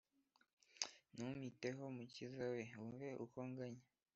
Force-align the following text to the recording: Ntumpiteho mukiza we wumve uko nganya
Ntumpiteho 1.13 1.83
mukiza 1.95 2.43
we 2.53 2.61
wumve 2.79 3.09
uko 3.23 3.39
nganya 3.49 3.83